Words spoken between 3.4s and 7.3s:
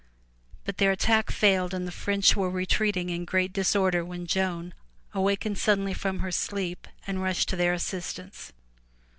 disorder when Joan awakened suddenly from her sleep and